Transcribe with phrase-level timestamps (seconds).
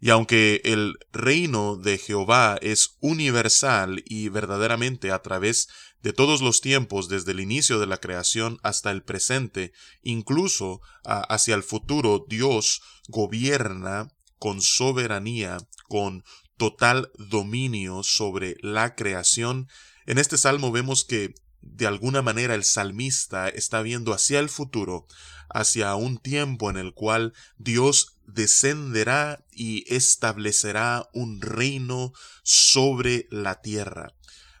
[0.00, 5.68] Y aunque el reino de Jehová es universal y verdaderamente a través
[6.02, 9.72] de todos los tiempos, desde el inicio de la creación hasta el presente,
[10.02, 15.56] incluso hacia el futuro, Dios gobierna con soberanía,
[15.88, 16.24] con
[16.58, 19.68] total dominio sobre la creación.
[20.06, 25.06] En este salmo vemos que de alguna manera el salmista está viendo hacia el futuro,
[25.48, 34.14] hacia un tiempo en el cual Dios descenderá y establecerá un reino sobre la tierra.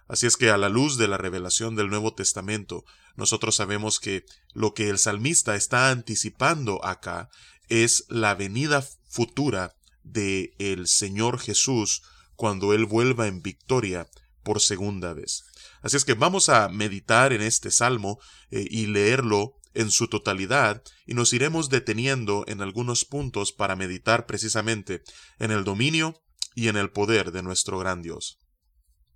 [0.06, 2.84] Así es que a la luz de la revelación del Nuevo Testamento,
[3.16, 7.30] nosotros sabemos que lo que el salmista está anticipando acá
[7.68, 12.02] es la venida futura de el Señor Jesús
[12.36, 14.08] cuando Él vuelva en victoria
[14.42, 15.44] por segunda vez.
[15.82, 18.18] Así es que vamos a meditar en este salmo
[18.50, 24.26] eh, y leerlo en su totalidad y nos iremos deteniendo en algunos puntos para meditar
[24.26, 25.02] precisamente
[25.38, 26.22] en el dominio
[26.54, 28.38] y en el poder de nuestro gran Dios.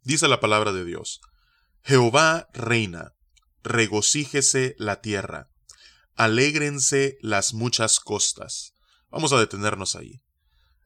[0.03, 1.21] Dice la palabra de Dios,
[1.83, 3.15] Jehová reina,
[3.63, 5.49] regocíjese la tierra,
[6.17, 8.75] alégrense las muchas costas.
[9.11, 10.21] Vamos a detenernos ahí.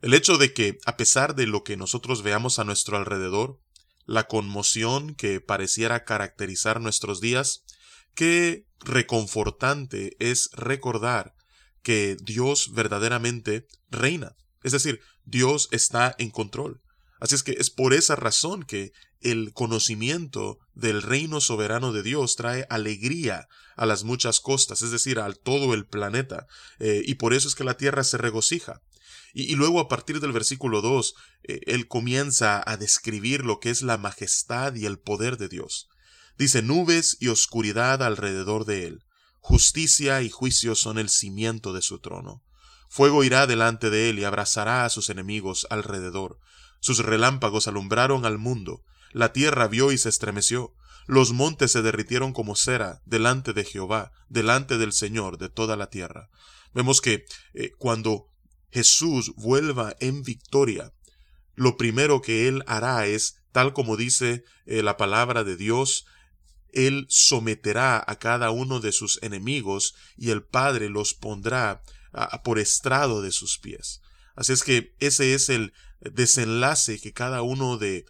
[0.01, 3.61] El hecho de que, a pesar de lo que nosotros veamos a nuestro alrededor,
[4.05, 7.65] la conmoción que pareciera caracterizar nuestros días,
[8.15, 11.35] qué reconfortante es recordar
[11.83, 14.37] que Dios verdaderamente reina.
[14.63, 16.81] Es decir, Dios está en control.
[17.21, 22.35] Así es que es por esa razón que el conocimiento del reino soberano de Dios
[22.35, 23.47] trae alegría
[23.77, 26.47] a las muchas costas, es decir, a todo el planeta,
[26.81, 28.81] eh, y por eso es que la tierra se regocija.
[29.35, 33.83] Y, luego a partir del versículo 2, eh, él comienza a describir lo que es
[33.83, 35.89] la majestad y el poder de Dios.
[36.39, 39.05] Dice nubes y oscuridad alrededor de él.
[39.41, 42.43] Justicia y juicio son el cimiento de su trono.
[42.89, 46.39] Fuego irá delante de él y abrazará a sus enemigos alrededor.
[46.81, 48.83] Sus relámpagos alumbraron al mundo.
[49.13, 50.75] La tierra vio y se estremeció.
[51.07, 55.89] Los montes se derritieron como cera delante de Jehová, delante del Señor de toda la
[55.89, 56.29] tierra.
[56.75, 58.27] Vemos que eh, cuando
[58.71, 60.93] Jesús vuelva en victoria,
[61.55, 66.07] lo primero que él hará es, tal como dice eh, la palabra de Dios,
[66.73, 71.83] él someterá a cada uno de sus enemigos y el Padre los pondrá
[72.45, 74.01] por estrado de sus pies.
[74.35, 78.07] Así es que ese es el desenlace que cada uno de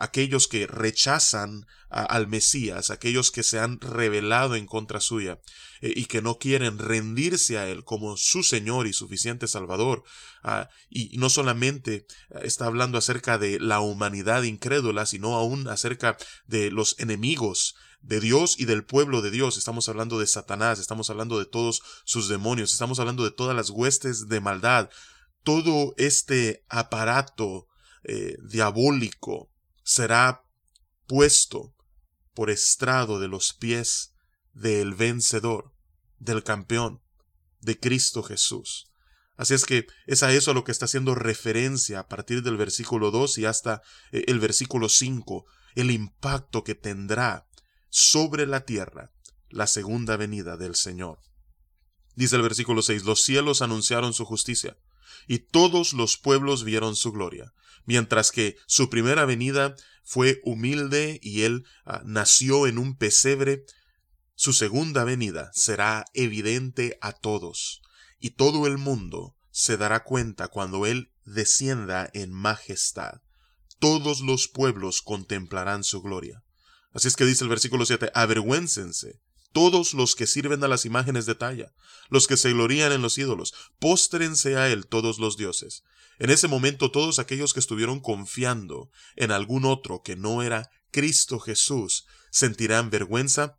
[0.00, 5.40] aquellos que rechazan al Mesías, aquellos que se han rebelado en contra suya
[5.80, 10.04] eh, y que no quieren rendirse a Él como su Señor y suficiente Salvador.
[10.42, 12.06] Ah, y no solamente
[12.42, 16.16] está hablando acerca de la humanidad incrédula, sino aún acerca
[16.46, 19.58] de los enemigos de Dios y del pueblo de Dios.
[19.58, 23.70] Estamos hablando de Satanás, estamos hablando de todos sus demonios, estamos hablando de todas las
[23.70, 24.90] huestes de maldad,
[25.42, 27.66] todo este aparato
[28.04, 29.50] eh, diabólico
[29.82, 30.44] será
[31.06, 31.74] puesto
[32.34, 34.14] por estrado de los pies
[34.52, 35.74] del vencedor,
[36.18, 37.02] del campeón,
[37.60, 38.90] de Cristo Jesús.
[39.36, 42.56] Así es que es a eso a lo que está haciendo referencia a partir del
[42.56, 43.82] versículo 2 y hasta
[44.12, 45.46] eh, el versículo 5,
[45.76, 47.46] el impacto que tendrá
[47.90, 49.12] sobre la tierra
[49.50, 51.18] la segunda venida del Señor.
[52.14, 54.76] Dice el versículo 6, los cielos anunciaron su justicia,
[55.26, 57.52] y todos los pueblos vieron su gloria,
[57.84, 59.74] mientras que su primera venida
[60.04, 63.64] fue humilde y él ah, nació en un pesebre,
[64.34, 67.82] su segunda venida será evidente a todos,
[68.18, 73.20] y todo el mundo se dará cuenta cuando él descienda en majestad.
[73.78, 76.42] Todos los pueblos contemplarán su gloria.
[76.92, 79.20] Así es que dice el versículo 7, avergüéncense
[79.52, 81.72] todos los que sirven a las imágenes de talla,
[82.08, 85.82] los que se glorían en los ídolos, póstrense a él todos los dioses.
[86.18, 91.40] En ese momento todos aquellos que estuvieron confiando en algún otro que no era Cristo
[91.40, 93.58] Jesús sentirán vergüenza,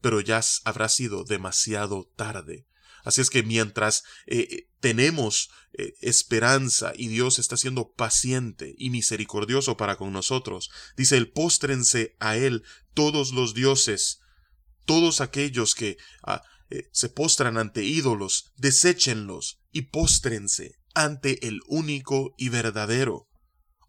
[0.00, 2.66] pero ya habrá sido demasiado tarde.
[3.04, 8.90] Así es que mientras eh, eh, tenemos eh, esperanza y Dios está siendo paciente y
[8.90, 12.62] misericordioso para con nosotros, dice el póstrense a Él
[12.94, 14.20] todos los dioses,
[14.84, 16.42] todos aquellos que ah,
[16.92, 23.28] se postran ante ídolos, deséchenlos y póstrense ante el único y verdadero.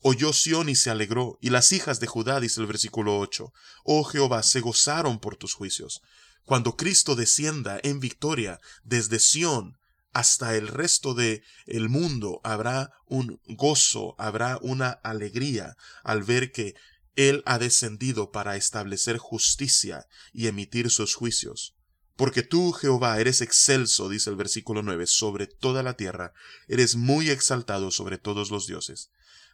[0.04, 3.54] Oyó Sión y se alegró, y las hijas de Judá, dice el versículo 8,
[3.84, 6.02] Oh Jehová, se gozaron por tus juicios.
[6.45, 9.77] Cuando Cristo descienda en victoria desde Sión
[10.13, 16.75] hasta el resto de el mundo habrá un gozo, habrá una alegría al ver que
[17.15, 21.75] él ha descendido para establecer justicia y emitir sus juicios.
[22.15, 26.33] Porque tú, Jehová, eres excelso, dice el versículo 9, sobre toda la tierra,
[26.67, 29.09] eres muy exaltado sobre todos los dioses.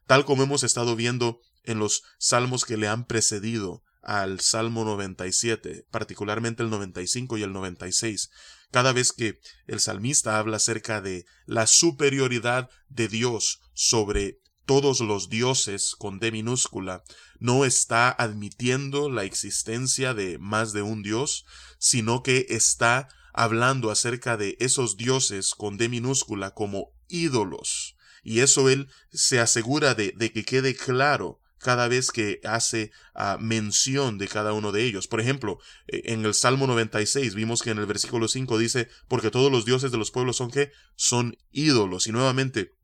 [0.06, 5.86] Tal como hemos estado viendo en los salmos que le han precedido, al Salmo 97,
[5.92, 8.32] particularmente el 95 y el 96.
[8.72, 15.30] Cada vez que el salmista habla acerca de la superioridad de Dios sobre todos los
[15.30, 17.04] dioses con D minúscula,
[17.40, 21.46] no está admitiendo la existencia de más de un dios,
[21.78, 27.98] sino que está hablando acerca de esos dioses con D minúscula como ídolos.
[28.24, 33.38] Y eso él se asegura de, de que quede claro cada vez que hace ah,
[33.42, 35.10] mención de cada uno de ellos.
[35.10, 35.60] Por ejemplo,
[35.90, 39.66] eh, en el Salmo 96 vimos que en el versículo 5 dice, porque todos los
[39.66, 42.08] dioses de los pueblos son que son ídolos.
[42.08, 42.77] Y nuevamente,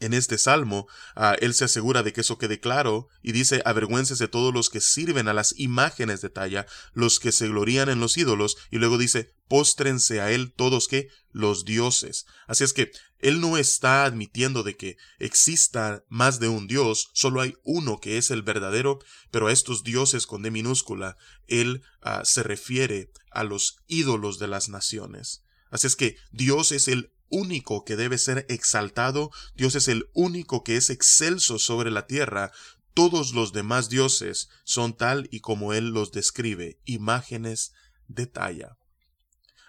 [0.00, 4.28] en este salmo, ah, él se asegura de que eso quede claro y dice, de
[4.28, 8.16] todos los que sirven a las imágenes de talla, los que se glorían en los
[8.16, 12.26] ídolos, y luego dice, póstrense a él todos que los dioses.
[12.46, 17.40] Así es que él no está admitiendo de que exista más de un dios, solo
[17.40, 18.98] hay uno que es el verdadero,
[19.30, 21.16] pero a estos dioses con D minúscula,
[21.46, 25.42] él ah, se refiere a los ídolos de las naciones.
[25.70, 30.62] Así es que Dios es el único que debe ser exaltado, Dios es el único
[30.64, 32.52] que es excelso sobre la tierra,
[32.94, 37.72] todos los demás dioses son tal y como Él los describe, imágenes
[38.08, 38.78] de talla.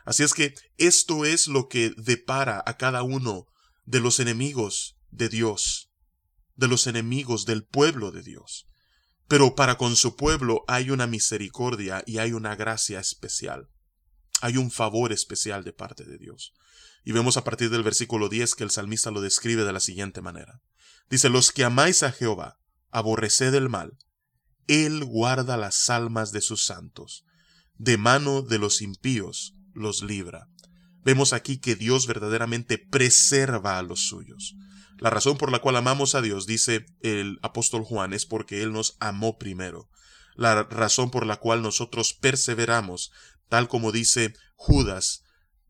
[0.06, 3.48] Así es que esto es lo que depara a cada uno
[3.86, 5.92] de los enemigos de Dios,
[6.56, 8.68] de los enemigos del pueblo de Dios.
[9.28, 13.70] Pero para con su pueblo hay una misericordia y hay una gracia especial.
[14.40, 16.54] Hay un favor especial de parte de Dios.
[17.04, 20.22] Y vemos a partir del versículo 10 que el salmista lo describe de la siguiente
[20.22, 20.62] manera.
[21.10, 22.60] Dice, los que amáis a Jehová,
[22.92, 23.98] aborreced el mal.
[24.68, 27.24] Él guarda las almas de sus santos.
[27.76, 30.50] De mano de los impíos los libra.
[31.04, 34.56] Vemos aquí que Dios verdaderamente preserva a los suyos.
[35.00, 38.74] La razón por la cual amamos a Dios, dice el apóstol Juan, es porque Él
[38.74, 39.90] nos amó primero.
[40.36, 43.12] La razón por la cual nosotros perseveramos,
[43.48, 45.24] tal como dice Judas,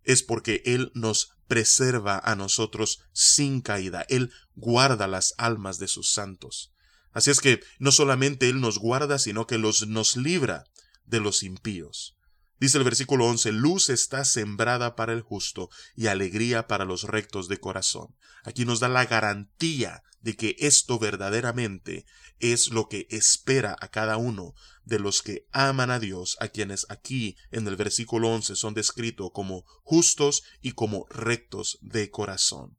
[0.07, 4.05] es porque Él nos preserva a nosotros sin caída.
[4.09, 6.71] Él guarda las almas de sus santos.
[7.11, 10.63] Así es que no solamente Él nos guarda, sino que los, nos libra
[11.05, 12.16] de los impíos.
[12.59, 17.47] Dice el versículo 11, luz está sembrada para el justo y alegría para los rectos
[17.47, 18.15] de corazón.
[18.43, 22.05] Aquí nos da la garantía de que esto verdaderamente
[22.39, 26.87] es lo que espera a cada uno de los que aman a Dios, a quienes
[26.89, 32.77] aquí en el versículo 11 son descritos como justos y como rectos de corazón.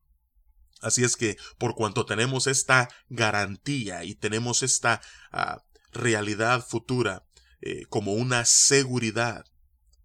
[0.80, 5.00] Así es que por cuanto tenemos esta garantía y tenemos esta
[5.32, 7.26] ah, realidad futura
[7.60, 9.44] eh, como una seguridad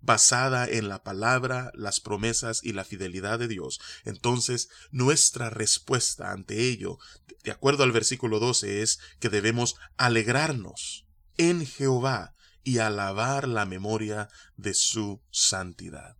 [0.04, 6.68] basada en la palabra, las promesas y la fidelidad de Dios, entonces nuestra respuesta ante
[6.68, 7.00] ello,
[7.44, 11.08] de acuerdo al versículo 12, es que debemos alegrarnos
[11.38, 16.18] en Jehová y alabar la memoria de su santidad.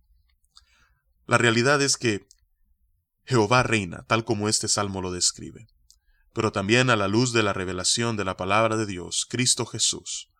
[1.26, 2.26] La realidad es que
[3.24, 5.66] Jehová reina, tal como este salmo lo describe.
[6.32, 10.30] Pero también a la luz de la revelación de la palabra de Dios, Cristo Jesús,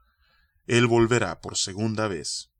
[0.67, 2.54] Él volverá por segunda vez.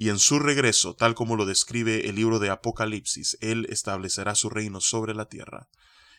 [0.00, 4.48] Y en su regreso, tal como lo describe el libro de Apocalipsis, Él establecerá su
[4.48, 5.68] reino sobre la tierra,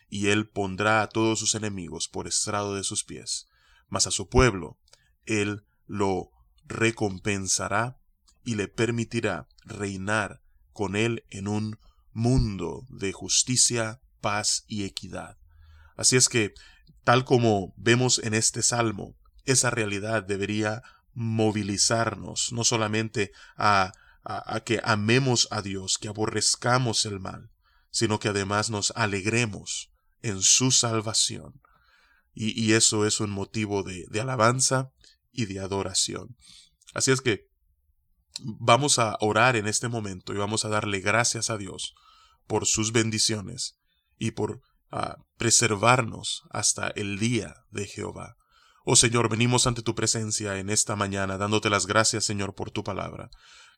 [0.08, 3.48] y Él pondrá a todos sus enemigos por estrado de sus pies.
[3.88, 4.78] Mas a su pueblo
[5.26, 6.30] él lo
[6.64, 7.98] recompensará
[8.44, 11.80] y le permitirá reinar con Él en un
[12.12, 15.38] mundo de justicia, paz y equidad.
[15.96, 16.54] Así es que,
[17.02, 23.92] tal como vemos en este salmo, esa realidad debería movilizarnos no solamente a,
[24.64, 27.50] que amemos a Dios, que aborrezcamos el mal,
[27.90, 29.90] sino que además nos alegremos
[30.22, 31.60] en su salvación.
[32.34, 34.90] Y, eso es un motivo de, de alabanza
[35.32, 36.36] y de adoración.
[36.94, 37.52] Así es que
[38.40, 41.94] Vamos a orar en este momento y vamos a darle gracias a Dios
[42.46, 43.78] por sus bendiciones
[44.18, 48.36] y por ah, preservarnos hasta el día de Jehová.
[48.84, 52.82] Oh Señor, venimos ante tu presencia en esta mañana, dándote las gracias, Señor, por tu
[52.82, 53.30] palabra.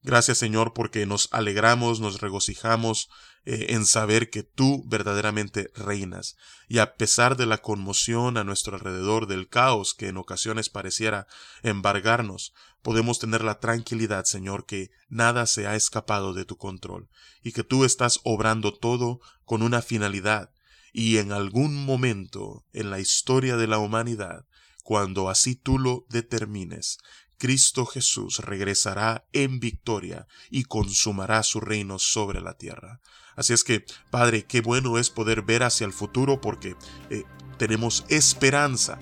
[0.03, 3.09] Gracias, Señor, porque nos alegramos, nos regocijamos
[3.45, 6.37] eh, en saber que tú verdaderamente reinas.
[6.69, 11.27] Y a pesar de la conmoción a nuestro alrededor, del caos que en ocasiones pareciera
[11.63, 17.09] embargarnos, podemos tener la tranquilidad, Señor, que nada se ha escapado de tu control,
[17.43, 20.51] y que tú estás obrando todo con una finalidad,
[20.93, 24.47] y en algún momento en la historia de la humanidad,
[24.85, 26.99] cuando así tú lo determines,
[27.39, 33.01] Cristo Jesús regresará en victoria y consumará su reino sobre la tierra.
[33.35, 36.77] Así es que, Padre, qué bueno es poder ver hacia el futuro porque
[37.11, 37.25] eh,
[37.59, 38.99] tenemos esperanza,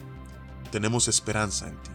[0.71, 1.91] tenemos esperanza en ti.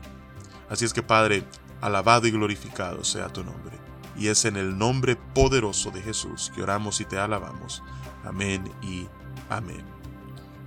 [0.70, 1.44] Así es que, Padre,
[1.82, 3.78] alabado y glorificado sea tu nombre.
[4.18, 7.82] Y es en el nombre poderoso de Jesús que oramos y te alabamos.
[8.24, 9.08] Amén y
[9.50, 9.97] amén.